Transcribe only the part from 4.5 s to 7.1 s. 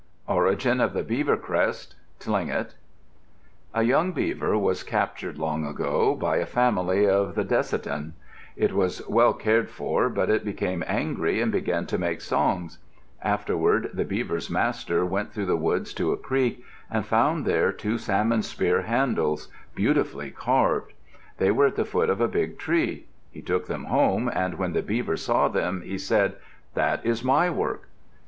was captured, long ago, by a family